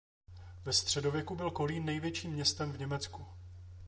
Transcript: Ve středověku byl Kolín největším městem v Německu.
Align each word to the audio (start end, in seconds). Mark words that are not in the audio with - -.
Ve 0.65 0.73
středověku 0.73 1.35
byl 1.35 1.51
Kolín 1.51 1.85
největším 1.85 2.31
městem 2.31 2.71
v 2.71 2.79
Německu. 2.79 3.25